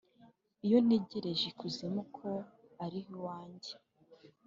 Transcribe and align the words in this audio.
iyo 0.65 0.77
ntegereje 0.85 1.45
ikuzimu 1.51 2.01
ko 2.15 2.29
ari 2.85 2.99
ho 3.05 3.09
iwanjye, 3.15 3.73